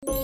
[0.00, 0.16] Selamat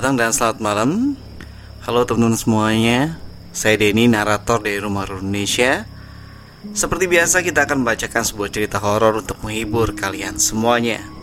[0.00, 1.12] datang dan selamat malam.
[1.84, 3.20] Halo teman-teman semuanya.
[3.52, 5.84] Saya Denny, narator dari Rumah Horor Indonesia.
[6.72, 11.17] Seperti biasa kita akan membacakan sebuah cerita horor untuk menghibur kalian semuanya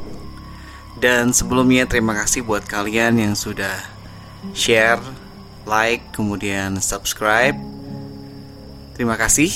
[0.95, 3.83] Dan sebelumnya terima kasih buat kalian yang sudah
[4.55, 5.03] share,
[5.67, 7.57] like, kemudian subscribe
[8.95, 9.51] Terima kasih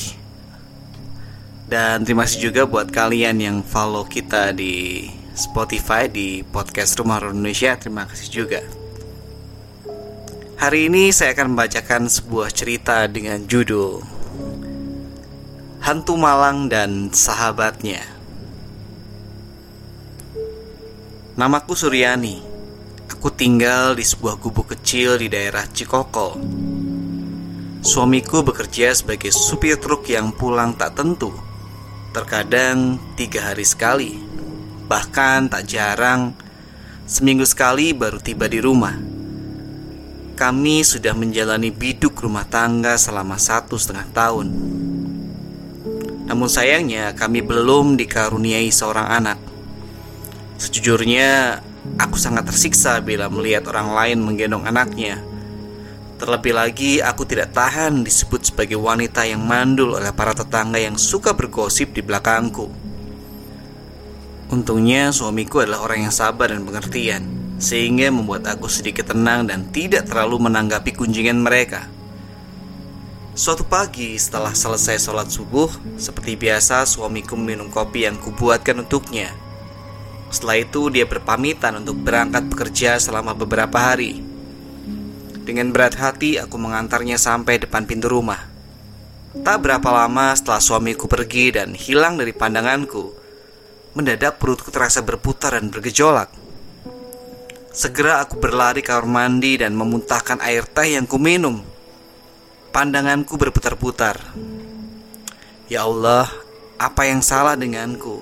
[1.69, 5.07] Dan terima kasih juga buat kalian yang follow kita di
[5.39, 7.79] Spotify di podcast Rumah Horor Indonesia.
[7.79, 8.59] Terima kasih juga.
[10.59, 14.03] Hari ini saya akan membacakan sebuah cerita dengan judul
[15.79, 18.18] Hantu Malang dan Sahabatnya.
[21.39, 22.35] Namaku Suryani.
[23.07, 26.35] Aku tinggal di sebuah gubuk kecil di daerah Cikokol.
[27.79, 31.31] Suamiku bekerja sebagai supir truk yang pulang tak tentu.
[32.11, 34.19] Terkadang tiga hari sekali
[34.89, 36.35] Bahkan tak jarang
[37.07, 38.97] Seminggu sekali baru tiba di rumah
[40.33, 44.47] Kami sudah menjalani biduk rumah tangga selama satu setengah tahun
[46.25, 49.48] Namun sayangnya kami belum dikaruniai seorang anak
[50.59, 51.63] Sejujurnya
[51.95, 55.23] aku sangat tersiksa bila melihat orang lain menggendong anaknya.
[56.19, 61.31] Terlebih lagi aku tidak tahan disebut sebagai wanita yang mandul oleh para tetangga yang suka
[61.31, 62.67] bergosip di belakangku.
[64.51, 67.21] Untungnya suamiku adalah orang yang sabar dan pengertian
[67.61, 71.85] Sehingga membuat aku sedikit tenang dan tidak terlalu menanggapi kunjungan mereka.
[73.37, 79.48] Suatu pagi setelah selesai sholat subuh Seperti biasa suamiku minum kopi yang kubuatkan untuknya
[80.29, 84.21] Setelah itu dia berpamitan untuk berangkat bekerja selama beberapa hari
[85.45, 88.45] Dengan berat hati aku mengantarnya sampai depan pintu rumah
[89.41, 93.19] Tak berapa lama setelah suamiku pergi dan hilang dari pandanganku
[93.89, 96.29] Mendadak perutku terasa berputar dan bergejolak.
[97.73, 101.65] Segera aku berlari ke kamar mandi dan memuntahkan air teh yang kuminum.
[102.69, 104.21] Pandanganku berputar-putar.
[105.65, 106.29] Ya Allah,
[106.77, 108.21] apa yang salah denganku?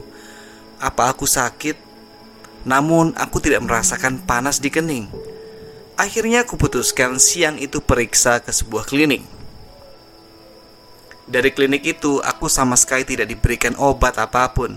[0.79, 1.86] Apa aku sakit?
[2.67, 5.07] Namun aku tidak merasakan panas di kening.
[5.95, 9.23] Akhirnya aku putuskan siang itu periksa ke sebuah klinik.
[11.25, 14.75] Dari klinik itu, aku sama sekali tidak diberikan obat apa pun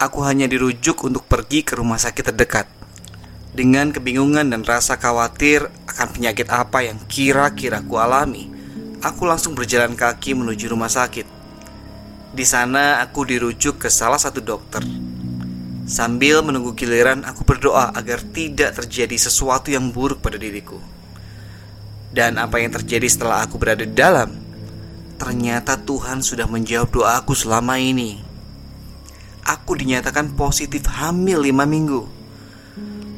[0.00, 2.66] aku hanya dirujuk untuk pergi ke rumah sakit terdekat.
[3.52, 8.48] Dengan kebingungan dan rasa khawatir akan penyakit apa yang kira-kira ku alami,
[9.04, 11.28] aku langsung berjalan kaki menuju rumah sakit.
[12.32, 14.80] Di sana aku dirujuk ke salah satu dokter.
[15.90, 20.78] Sambil menunggu giliran, aku berdoa agar tidak terjadi sesuatu yang buruk pada diriku.
[22.14, 24.30] Dan apa yang terjadi setelah aku berada di dalam?
[25.18, 28.30] Ternyata Tuhan sudah menjawab doaku selama ini
[29.50, 32.02] aku dinyatakan positif hamil lima minggu.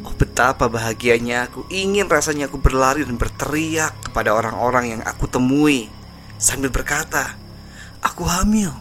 [0.03, 5.93] Oh betapa bahagianya aku ingin rasanya aku berlari dan berteriak kepada orang-orang yang aku temui
[6.41, 7.37] sambil berkata,
[8.03, 8.73] aku hamil.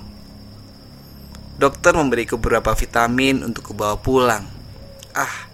[1.62, 4.50] Dokter memberiku beberapa vitamin untuk kubawa pulang.
[5.14, 5.46] Ah,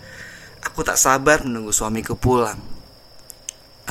[0.63, 2.55] aku tak sabar menunggu suamiku pulang.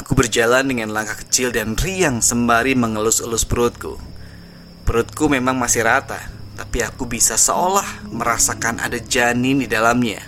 [0.01, 4.01] Aku berjalan dengan langkah kecil dan riang sembari mengelus-elus perutku.
[4.89, 6.17] Perutku memang masih rata,
[6.57, 10.25] tapi aku bisa seolah merasakan ada janin di dalamnya.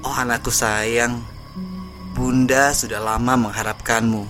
[0.00, 1.20] Oh anakku sayang,
[2.16, 4.24] bunda sudah lama mengharapkanmu.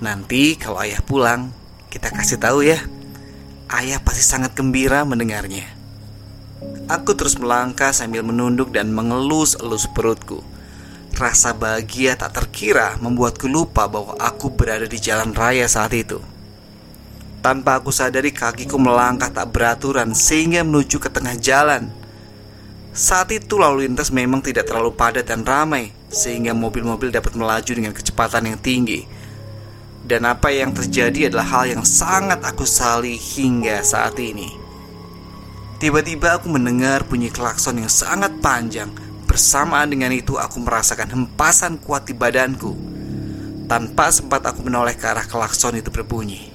[0.00, 1.52] Nanti kalau ayah pulang,
[1.92, 2.80] kita kasih tahu ya.
[3.72, 5.64] Ayah pasti sangat gembira mendengarnya.
[6.92, 10.44] Aku terus melangkah sambil menunduk dan mengelus-elus perutku.
[11.16, 16.20] Rasa bahagia tak terkira membuatku lupa bahwa aku berada di jalan raya saat itu.
[17.40, 21.90] Tanpa aku sadari kakiku melangkah tak beraturan sehingga menuju ke tengah jalan
[22.94, 27.90] Saat itu lalu lintas memang tidak terlalu padat dan ramai Sehingga mobil-mobil dapat melaju dengan
[27.90, 29.21] kecepatan yang tinggi
[30.02, 34.50] Dan apa yang terjadi adalah hal yang sangat aku sali hingga saat ini
[35.78, 38.90] Tiba-tiba aku mendengar bunyi klakson yang sangat panjang
[39.26, 42.74] Bersamaan dengan itu aku merasakan hempasan kuat di badanku
[43.70, 46.52] Tanpa sempat aku menoleh ke arah klakson itu berbunyi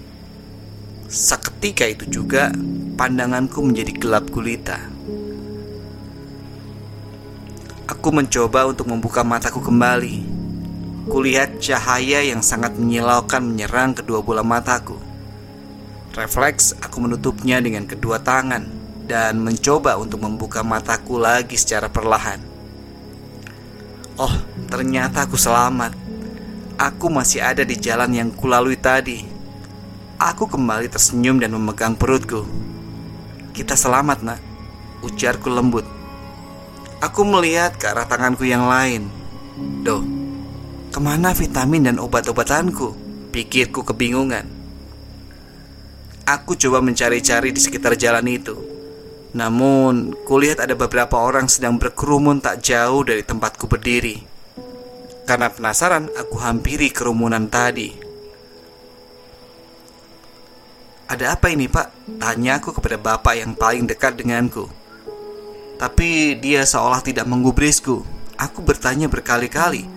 [1.08, 2.52] Seketika itu juga
[3.00, 4.76] pandanganku menjadi gelap gulita.
[7.88, 10.37] Aku mencoba untuk membuka mataku kembali.
[11.08, 15.00] Kulihat cahaya yang sangat menyilaukan menyerang kedua bola mataku.
[16.12, 18.68] Refleks, aku menutupnya dengan kedua tangan
[19.08, 22.44] dan mencoba untuk membuka mataku lagi secara perlahan.
[24.20, 24.34] Oh,
[24.68, 25.96] ternyata aku selamat.
[26.76, 29.24] Aku masih ada di jalan yang kulalui tadi.
[30.18, 32.44] Aku kembali tersenyum dan memegang perutku.
[33.56, 34.42] Kita selamat, nak.
[35.06, 35.86] Ujarku lembut.
[37.00, 39.06] Aku melihat ke arah tanganku yang lain.
[39.86, 40.02] Doh,
[40.98, 42.98] ke mana vitamin dan obat-obatanku?
[43.30, 44.50] Pikirku kebingungan.
[46.26, 48.58] Aku coba mencari-cari di sekitar jalan itu.
[49.38, 54.26] Namun, kulihat ada beberapa orang sedang berkerumun tak jauh dari tempatku berdiri.
[55.30, 57.94] Karena penasaran, aku hampiri kerumunan tadi.
[61.14, 62.18] Ada apa ini, Pak?
[62.18, 64.66] Tanya aku kepada bapak yang paling dekat denganku.
[65.78, 68.02] Tapi dia seolah tidak menggubrisku.
[68.34, 69.97] Aku bertanya berkali-kali,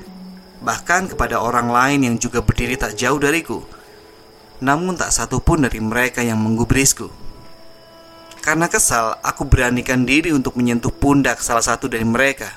[0.60, 3.64] bahkan kepada orang lain yang juga berdiri tak jauh dariku.
[4.60, 7.08] Namun tak satu pun dari mereka yang menggubrisku.
[8.40, 12.56] Karena kesal, aku beranikan diri untuk menyentuh pundak salah satu dari mereka.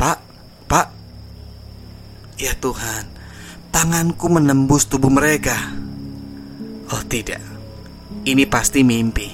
[0.00, 0.18] Pak,
[0.64, 0.88] Pak,
[2.40, 3.04] Ya Tuhan,
[3.68, 5.52] tanganku menembus tubuh mereka.
[6.88, 7.44] Oh tidak,
[8.24, 9.28] ini pasti mimpi.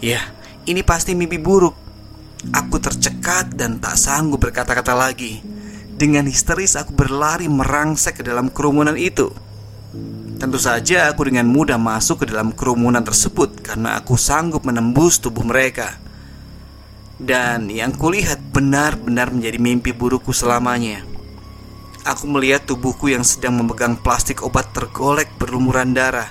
[0.00, 0.24] Ya,
[0.64, 1.76] ini pasti mimpi buruk.
[2.48, 5.53] Aku tercekat dan tak sanggup berkata-kata lagi.
[5.94, 9.30] Dengan histeris aku berlari merangsek ke dalam kerumunan itu.
[10.42, 15.46] Tentu saja aku dengan mudah masuk ke dalam kerumunan tersebut karena aku sanggup menembus tubuh
[15.46, 15.94] mereka.
[17.14, 21.06] Dan yang kulihat benar-benar menjadi mimpi burukku selamanya.
[22.02, 26.28] Aku melihat tubuhku yang sedang memegang plastik obat tergolek berlumuran darah.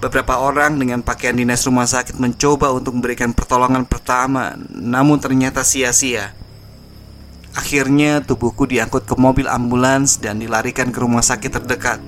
[0.00, 6.32] Beberapa orang dengan pakaian dinas rumah sakit mencoba untuk memberikan pertolongan pertama, namun ternyata sia-sia.
[7.54, 12.02] Akhirnya tubuhku diangkut ke mobil ambulans dan dilarikan ke rumah sakit terdekat.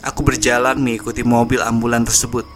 [0.00, 2.48] Aku berjalan mengikuti mobil ambulans tersebut.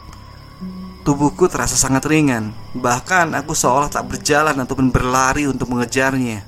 [1.04, 6.44] Tubuhku terasa sangat ringan, bahkan aku seolah tak berjalan ataupun berlari untuk mengejarnya.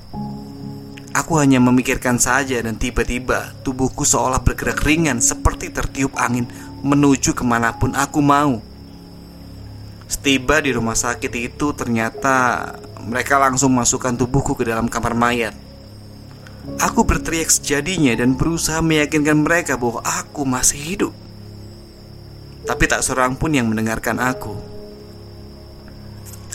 [1.11, 6.45] Aku hanya memikirkan saja dan tiba-tiba tubuhku seolah bergerak ringan seperti tertiup angin
[6.81, 8.61] menuju ke mana pun aku mau.
[10.07, 12.67] Setiba di rumah sakit itu ternyata
[13.05, 15.55] mereka langsung masukkan tubuhku ke dalam kamar mayat.
[16.77, 21.13] Aku berteriak sejadinya dan berusaha meyakinkan mereka bahwa aku masih hidup.
[22.65, 24.53] Tapi tak seorang pun yang mendengarkan aku.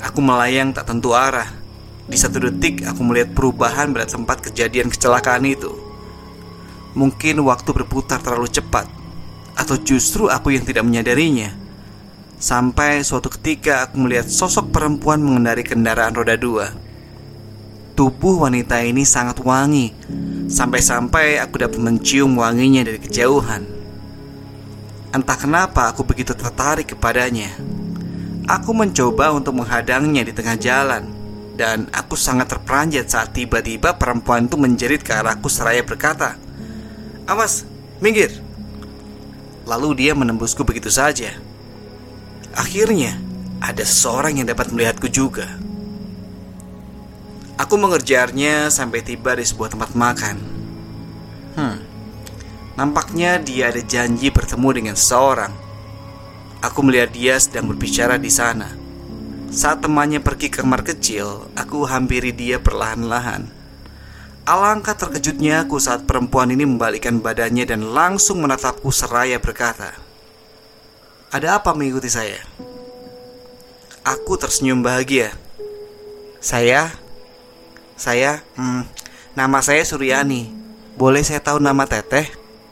[0.07, 1.67] Aku melayang tak tentu arah
[2.07, 5.75] di satu detik aku melihat perubahan pada tempat kejadian kecelakaan itu.
[6.95, 8.87] Mungkin waktu berputar terlalu cepat,
[9.59, 11.66] atau justru aku yang tidak menyadarinya.
[12.37, 16.69] Sampai suatu ketika aku melihat sosok perempuan mengendari kendaraan roda dua.
[17.97, 19.97] Tubuh wanita ini sangat wangi,
[20.53, 23.65] sampai-sampai aku dapat mencium wanginya dari kejauhan.
[25.17, 27.57] Entah kenapa aku begitu tertarik kepadanya.
[28.45, 31.09] Aku mencoba untuk menghadangnya di tengah jalan,
[31.57, 36.37] dan aku sangat terperanjat saat tiba-tiba perempuan itu menjerit ke arahku seraya berkata,
[37.25, 37.65] "Awas,
[38.05, 38.29] minggir!"
[39.65, 41.46] Lalu dia menembusku begitu saja.
[42.57, 43.21] Akhirnya,
[43.61, 45.45] ada seseorang yang dapat melihatku juga.
[47.61, 50.37] Aku mengerjarnya sampai tiba di sebuah tempat makan.
[51.57, 51.77] Hmm,
[52.81, 55.53] nampaknya dia ada janji bertemu dengan seseorang.
[56.65, 58.73] Aku melihat dia sedang berbicara di sana.
[59.53, 63.53] Saat temannya pergi ke kamar kecil, aku hampiri dia perlahan-lahan.
[64.49, 70.06] Alangkah terkejutnya aku saat perempuan ini membalikkan badannya dan langsung menatapku seraya berkata,
[71.33, 72.43] "Ada apa mengikuti saya?"
[74.07, 75.35] Aku tersenyum bahagia.
[76.39, 76.95] "Saya,
[77.99, 78.87] saya, hmm,
[79.35, 80.53] nama saya Suryani.
[80.95, 82.29] Boleh saya tahu nama Teteh?"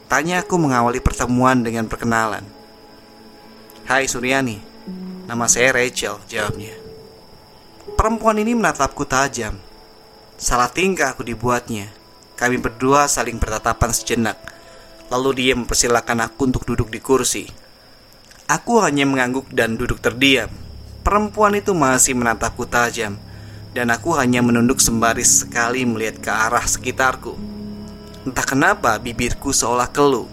[0.06, 2.44] Tanya aku mengawali pertemuan dengan perkenalan.
[3.88, 4.74] "Hai Suryani,
[5.24, 6.76] Nama saya Rachel, jawabnya.
[7.96, 9.56] Perempuan ini menatapku tajam.
[10.36, 11.88] Salah tingkah aku dibuatnya.
[12.36, 14.36] Kami berdua saling bertatapan sejenak.
[15.08, 17.48] Lalu dia mempersilahkan aku untuk duduk di kursi.
[18.44, 20.52] Aku hanya mengangguk dan duduk terdiam.
[21.00, 23.16] Perempuan itu masih menatapku tajam,
[23.72, 27.40] dan aku hanya menunduk sembari sekali melihat ke arah sekitarku.
[28.28, 30.28] Entah kenapa bibirku seolah keluh.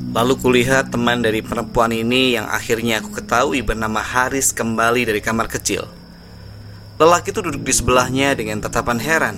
[0.00, 5.52] Lalu kulihat teman dari perempuan ini yang akhirnya aku ketahui bernama Haris kembali dari kamar
[5.52, 5.84] kecil.
[6.96, 9.36] Lelaki itu duduk di sebelahnya dengan tatapan heran.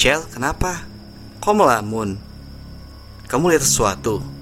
[0.00, 0.80] Cel, kenapa?
[1.44, 2.16] Kau melamun?
[3.28, 4.39] Kamu lihat sesuatu?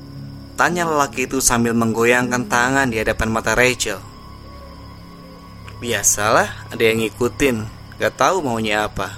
[0.59, 4.03] Tanya lelaki itu sambil menggoyangkan tangan di hadapan mata Rachel.
[5.79, 7.62] Biasalah, ada yang ngikutin.
[8.03, 9.15] Gak tahu maunya apa.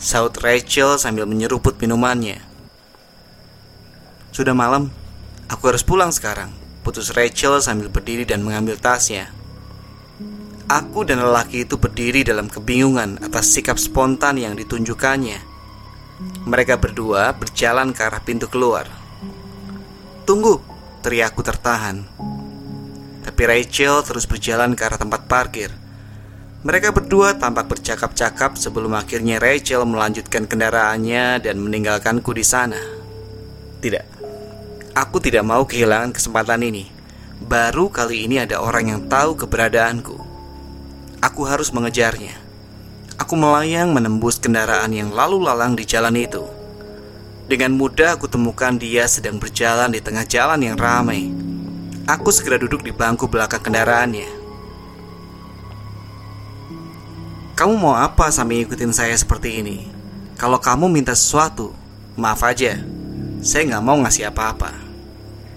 [0.00, 2.40] Saut Rachel sambil menyeruput minumannya.
[4.32, 4.88] Sudah malam,
[5.52, 6.56] aku harus pulang sekarang.
[6.80, 9.28] Putus Rachel sambil berdiri dan mengambil tasnya.
[10.72, 15.40] Aku dan lelaki itu berdiri dalam kebingungan atas sikap spontan yang ditunjukkannya.
[16.48, 18.88] Mereka berdua berjalan ke arah pintu keluar.
[20.28, 20.60] Tunggu,
[21.00, 22.02] teriakku tertahan.
[23.22, 25.70] Tapi Rachel terus berjalan ke arah tempat parkir.
[26.58, 32.82] Mereka berdua tampak bercakap-cakap sebelum akhirnya Rachel melanjutkan kendaraannya dan meninggalkanku di sana.
[33.78, 34.06] Tidak,
[34.98, 36.90] aku tidak mau kehilangan kesempatan ini.
[37.38, 40.18] Baru kali ini ada orang yang tahu keberadaanku.
[41.22, 42.34] Aku harus mengejarnya.
[43.22, 46.57] Aku melayang menembus kendaraan yang lalu lalang di jalan itu.
[47.48, 51.32] Dengan mudah aku temukan dia sedang berjalan di tengah jalan yang ramai.
[52.04, 54.28] Aku segera duduk di bangku belakang kendaraannya.
[57.56, 59.88] Kamu mau apa sampai ikutin saya seperti ini?
[60.36, 61.72] Kalau kamu minta sesuatu,
[62.20, 62.78] maaf aja.
[63.40, 64.70] Saya nggak mau ngasih apa-apa.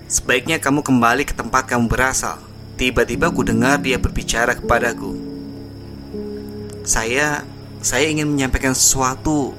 [0.07, 2.39] Sebaiknya kamu kembali ke tempat kamu berasal.
[2.79, 5.13] Tiba-tiba ku dengar dia berbicara kepadaku.
[6.87, 7.43] Saya
[7.83, 9.53] saya ingin menyampaikan sesuatu.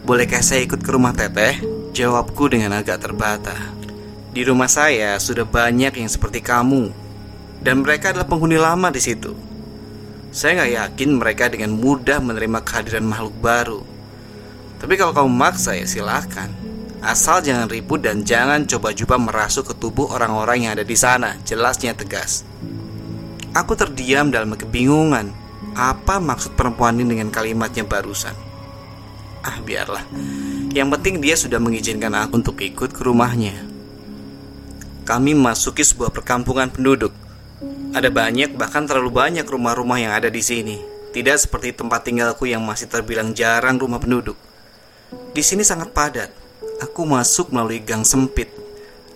[0.00, 1.60] Bolehkah saya ikut ke rumah Teteh?
[1.92, 3.52] Jawabku dengan agak terbata.
[4.32, 6.88] Di rumah saya sudah banyak yang seperti kamu,
[7.60, 9.36] dan mereka adalah penghuni lama di situ.
[10.32, 13.80] Saya nggak yakin mereka dengan mudah menerima kehadiran makhluk baru.
[14.80, 16.48] Tapi kalau kamu maksa ya silahkan.
[17.04, 21.36] Asal jangan ribut dan jangan coba-coba merasuk ke tubuh orang-orang yang ada di sana.
[21.44, 22.48] Jelasnya tegas.
[23.52, 25.32] Aku terdiam dalam kebingungan
[25.76, 28.49] apa maksud perempuan ini dengan kalimatnya barusan?
[29.40, 30.04] Ah, biarlah.
[30.70, 33.56] Yang penting dia sudah mengizinkan aku untuk ikut ke rumahnya.
[35.08, 37.10] Kami memasuki sebuah perkampungan penduduk.
[37.90, 40.78] Ada banyak, bahkan terlalu banyak rumah-rumah yang ada di sini.
[41.10, 44.38] Tidak seperti tempat tinggalku yang masih terbilang jarang rumah penduduk.
[45.34, 46.30] Di sini sangat padat.
[46.78, 48.54] Aku masuk melalui gang sempit.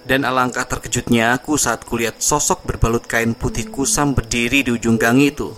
[0.05, 5.23] Dan alangkah terkejutnya aku saat kulihat sosok berbalut kain putih kusam berdiri di ujung gang
[5.23, 5.55] itu.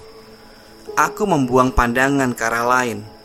[0.94, 3.15] Aku membuang pandangan ke arah lain.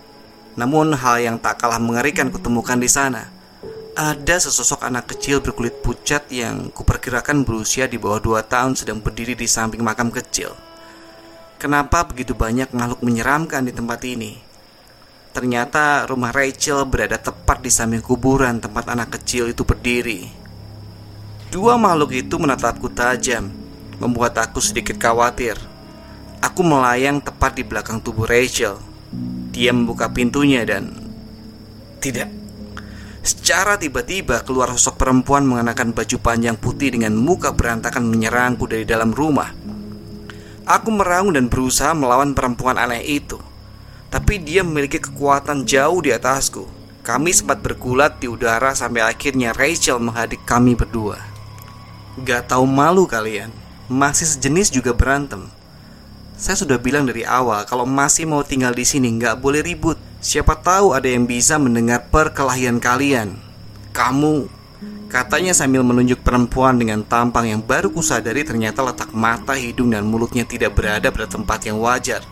[0.60, 3.32] Namun hal yang tak kalah mengerikan kutemukan di sana.
[3.92, 9.36] Ada sesosok anak kecil berkulit pucat yang kuperkirakan berusia di bawah dua tahun sedang berdiri
[9.36, 10.56] di samping makam kecil.
[11.60, 14.40] Kenapa begitu banyak makhluk menyeramkan di tempat ini?
[15.32, 20.28] Ternyata rumah Rachel berada tepat di samping kuburan tempat anak kecil itu berdiri.
[21.52, 23.52] Dua makhluk itu menatapku tajam,
[24.00, 25.56] membuat aku sedikit khawatir.
[26.42, 28.91] Aku melayang tepat di belakang tubuh Rachel.
[29.52, 30.96] Dia membuka pintunya dan
[32.00, 32.32] tidak.
[33.22, 39.14] Secara tiba-tiba keluar sosok perempuan mengenakan baju panjang putih dengan muka berantakan menyerangku dari dalam
[39.14, 39.54] rumah.
[40.66, 43.38] Aku meraung dan berusaha melawan perempuan aneh itu.
[44.10, 46.66] Tapi dia memiliki kekuatan jauh di atasku.
[47.06, 51.22] Kami sempat bergulat di udara sampai akhirnya Rachel menghadik kami berdua.
[52.26, 53.54] Gak tahu malu kalian,
[53.86, 55.50] masih sejenis juga berantem.
[56.42, 60.02] Saya sudah bilang dari awal kalau masih mau tinggal di sini nggak boleh ribut.
[60.18, 63.38] Siapa tahu ada yang bisa mendengar perkelahian kalian.
[63.94, 64.50] Kamu,
[65.06, 70.42] katanya sambil menunjuk perempuan dengan tampang yang baru kusadari ternyata letak mata, hidung, dan mulutnya
[70.42, 72.26] tidak berada pada tempat yang wajar.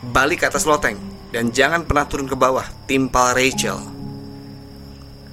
[0.00, 0.96] Balik ke atas loteng
[1.36, 3.76] dan jangan pernah turun ke bawah, timpal Rachel.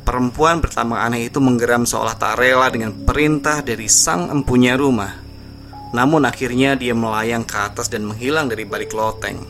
[0.03, 5.28] Perempuan pertama aneh itu menggeram seolah tak rela dengan perintah dari sang empunya rumah.
[5.89, 9.41] Namun akhirnya dia melayang ke atas dan menghilang dari balik loteng.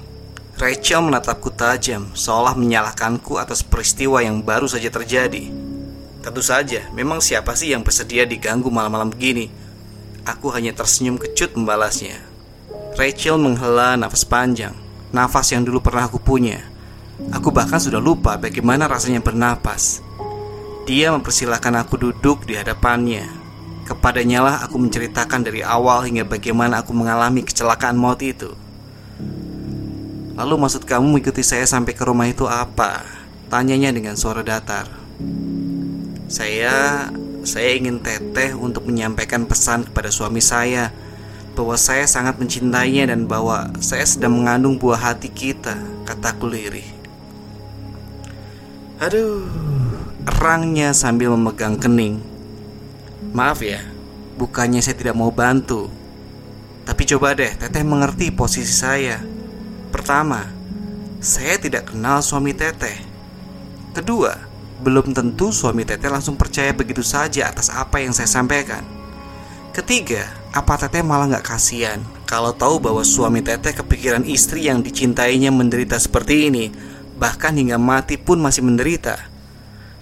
[0.60, 5.48] Rachel menatapku tajam, seolah menyalahkanku atas peristiwa yang baru saja terjadi.
[6.20, 9.48] Tentu saja, memang siapa sih yang bersedia diganggu malam-malam begini?
[10.28, 12.20] Aku hanya tersenyum kecut membalasnya.
[13.00, 14.76] Rachel menghela nafas panjang,
[15.16, 16.60] nafas yang dulu pernah aku punya.
[17.32, 20.04] Aku bahkan sudah lupa bagaimana rasanya bernapas.
[20.84, 23.39] Dia mempersilahkan aku duduk di hadapannya,
[23.90, 28.54] Kepadanya lah aku menceritakan dari awal hingga bagaimana aku mengalami kecelakaan maut itu.
[30.38, 33.02] Lalu maksud kamu mengikuti saya sampai ke rumah itu apa?
[33.50, 34.86] Tanyanya dengan suara datar.
[36.30, 37.10] Saya
[37.42, 40.94] saya ingin teteh untuk menyampaikan pesan kepada suami saya
[41.58, 46.86] bahwa saya sangat mencintainya dan bahwa saya sedang mengandung buah hati kita, kataku lirih.
[49.02, 49.50] Aduh,
[50.30, 52.29] erangnya sambil memegang kening.
[53.30, 53.86] Maaf ya,
[54.42, 55.86] bukannya saya tidak mau bantu.
[56.90, 59.22] Tapi coba deh, Teteh mengerti posisi saya.
[59.94, 60.50] Pertama,
[61.22, 62.98] saya tidak kenal suami Teteh.
[63.94, 64.34] Kedua,
[64.82, 68.82] belum tentu suami Teteh langsung percaya begitu saja atas apa yang saya sampaikan.
[69.78, 75.54] Ketiga, apa Teteh malah nggak kasihan kalau tahu bahwa suami Teteh kepikiran istri yang dicintainya
[75.54, 76.74] menderita seperti ini,
[77.22, 79.22] bahkan hingga mati pun masih menderita.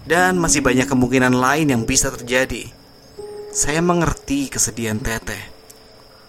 [0.08, 2.77] Dan masih banyak kemungkinan lain yang bisa terjadi.
[3.58, 5.42] Saya mengerti kesedihan Teteh.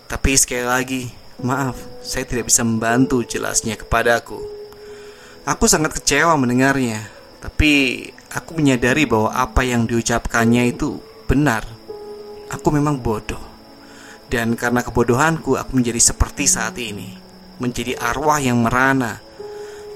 [0.08, 1.02] Tapi sekali lagi,
[1.44, 4.40] Maaf, saya tidak bisa membantu jelasnya kepadaku.
[5.44, 7.04] Aku sangat kecewa mendengarnya,
[7.44, 8.00] tapi
[8.32, 11.68] aku menyadari bahwa apa yang diucapkannya itu benar.
[12.48, 13.44] Aku memang bodoh.
[14.32, 17.12] Dan karena kebodohanku, aku menjadi seperti saat ini.
[17.60, 19.20] Menjadi arwah yang merana.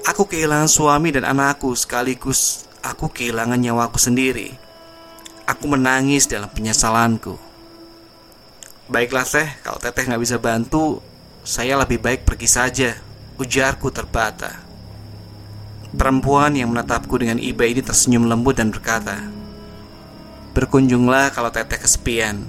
[0.05, 4.53] Aku kehilangan suami dan anakku sekaligus aku kehilangan nyawaku sendiri.
[5.43, 7.35] Aku menangis dalam penyesalanku.
[8.87, 11.03] Baiklah teh, kalau teteh nggak bisa bantu,
[11.43, 12.89] saya lebih baik pergi saja,
[13.35, 14.63] ujarku terbata.
[15.93, 19.19] Perempuan yang menatapku dengan iba ini tersenyum lembut dan berkata,
[20.55, 22.39] Berkunjunglah kalau teteh kesepian.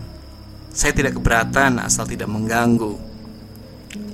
[0.70, 2.94] Saya tidak keberatan asal tidak mengganggu.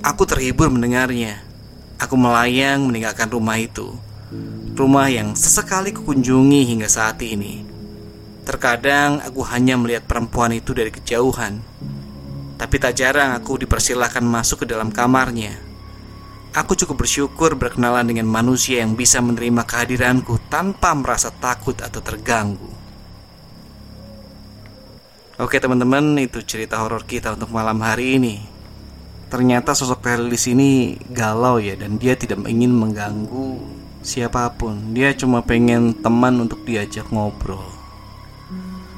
[0.01, 1.41] Aku terhibur mendengarnya.
[2.01, 3.93] Aku melayang meninggalkan rumah itu.
[4.73, 7.70] Rumah yang sesekali kukunjungi hingga saat ini.
[8.41, 11.61] Terkadang aku hanya melihat perempuan itu dari kejauhan
[12.61, 15.57] tapi tak jarang aku dipersilahkan masuk ke dalam kamarnya.
[16.53, 22.69] Aku cukup bersyukur berkenalan dengan manusia yang bisa menerima kehadiranku tanpa merasa takut atau terganggu.
[25.41, 28.45] Oke teman-teman, itu cerita horor kita untuk malam hari ini.
[29.33, 33.57] Ternyata sosok Terry di galau ya dan dia tidak ingin mengganggu
[34.05, 34.93] siapa pun.
[34.93, 37.80] Dia cuma pengen teman untuk diajak ngobrol.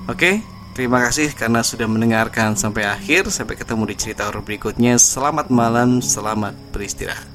[0.07, 0.43] Oke,
[0.73, 3.29] Terima kasih karena sudah mendengarkan sampai akhir.
[3.29, 4.97] Sampai ketemu di cerita horor berikutnya.
[4.97, 7.32] Selamat malam, selamat beristirahat.